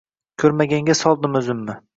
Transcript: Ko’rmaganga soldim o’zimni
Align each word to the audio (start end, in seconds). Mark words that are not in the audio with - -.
Ko’rmaganga 0.43 0.97
soldim 1.03 1.39
o’zimni 1.43 1.81